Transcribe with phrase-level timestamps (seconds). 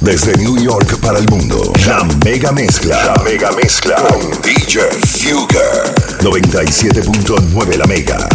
[0.00, 3.04] Desde New York para el mundo, la mega mezcla.
[3.04, 5.94] La mega mezcla con DJ Fugger.
[6.20, 8.28] 97.9 la mega.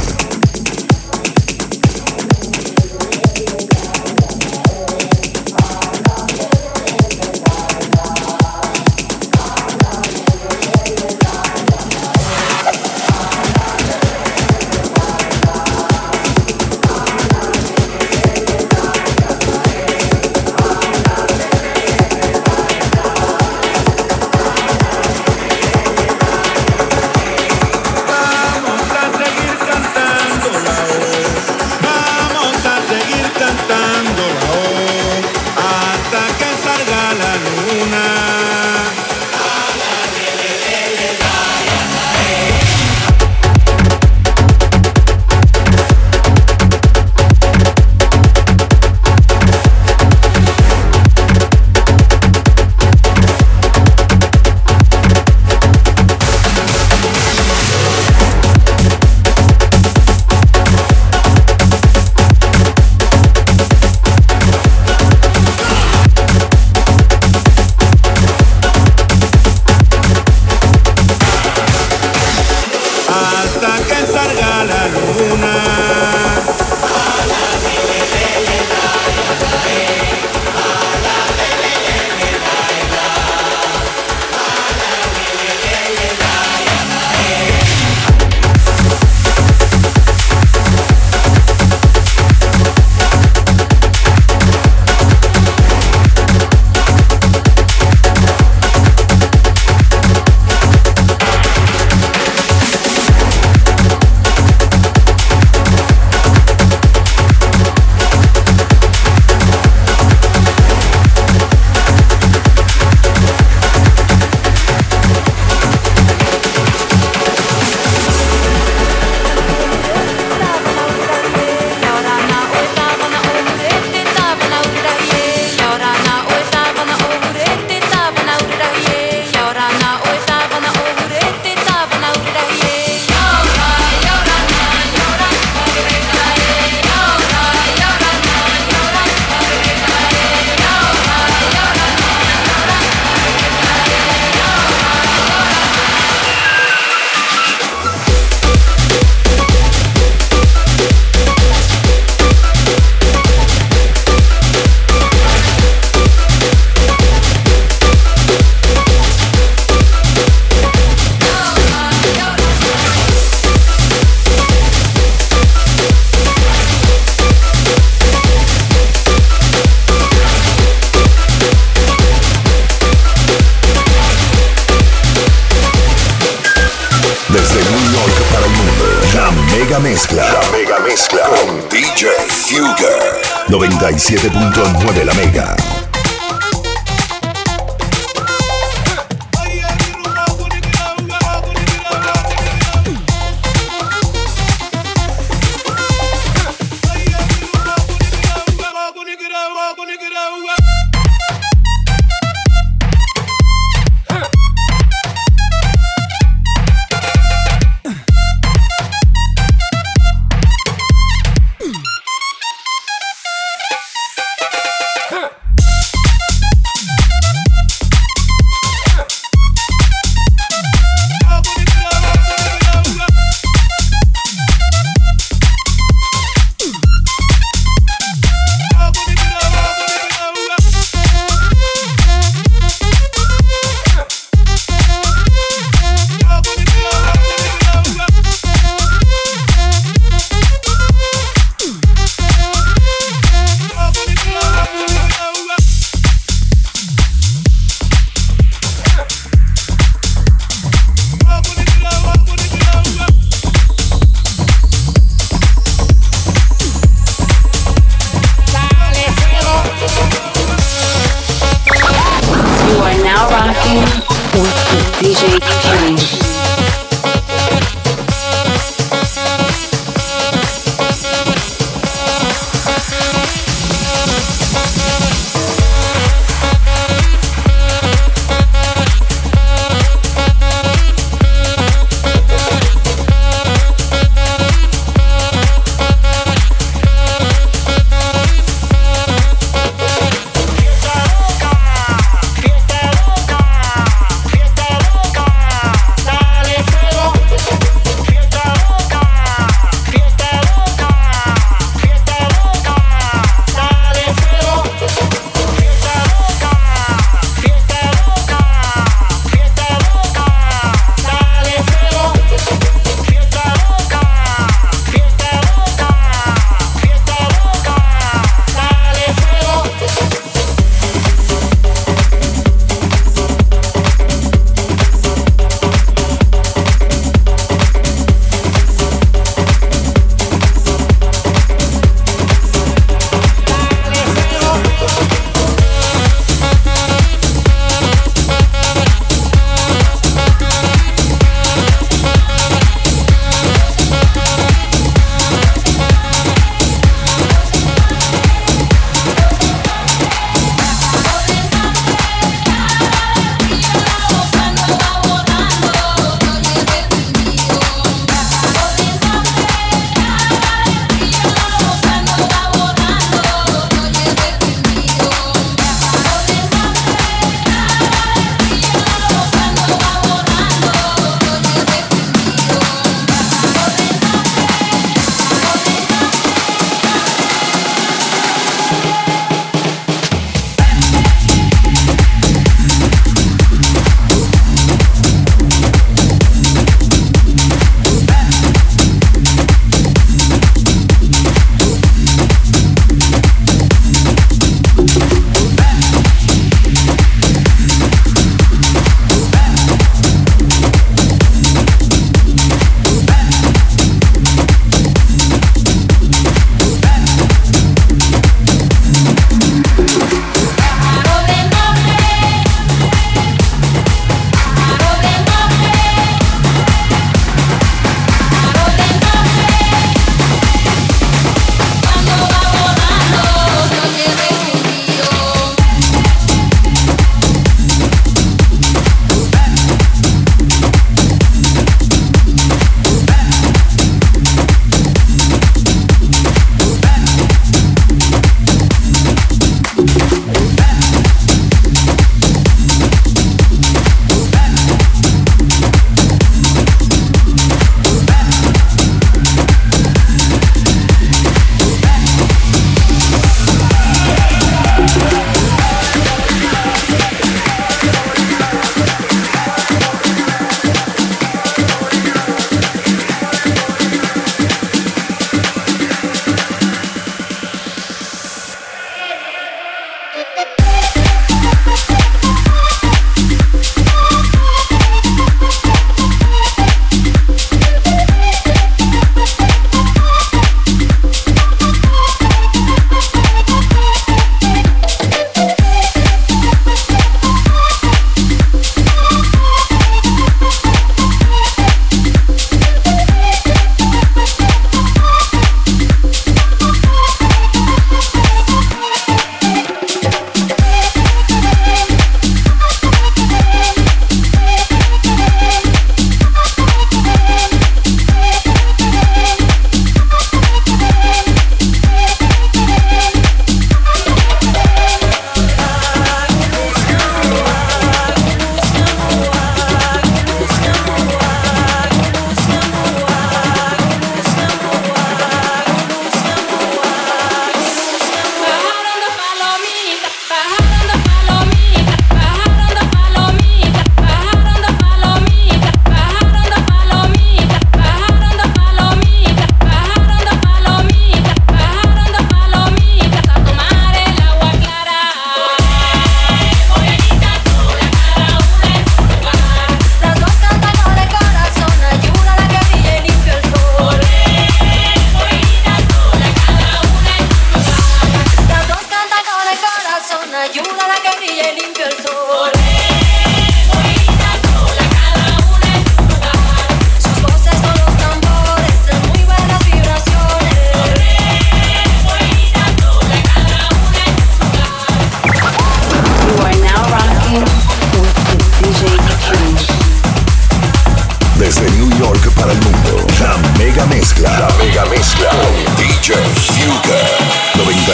[179.80, 180.24] Mezcla.
[180.32, 183.22] La mega mezcla con DJ Fugger.
[183.48, 185.87] 97.9 la mega.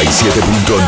[0.05, 0.82] 97.9 La Mega.